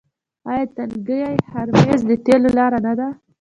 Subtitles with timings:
[0.49, 1.21] آیا تنګی
[1.51, 3.07] هرمز د تیلو لاره نه ده؟